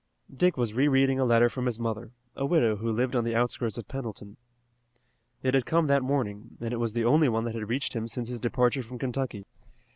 Dick 0.35 0.57
was 0.57 0.73
re 0.73 0.87
reading 0.87 1.19
a 1.19 1.25
letter 1.25 1.47
from 1.47 1.67
his 1.67 1.79
mother, 1.79 2.09
a 2.35 2.43
widow 2.43 2.77
who 2.77 2.91
lived 2.91 3.15
on 3.15 3.23
the 3.23 3.35
outskirts 3.35 3.77
of 3.77 3.87
Pendleton. 3.87 4.35
It 5.43 5.53
had 5.53 5.67
come 5.67 5.85
that 5.85 6.01
morning, 6.01 6.57
and 6.59 6.73
it 6.73 6.77
was 6.79 6.93
the 6.93 7.05
only 7.05 7.29
one 7.29 7.43
that 7.43 7.53
had 7.53 7.69
reached 7.69 7.93
him 7.95 8.07
since 8.07 8.27
his 8.27 8.39
departure 8.39 8.81
from 8.81 8.97
Kentucky. 8.97 9.45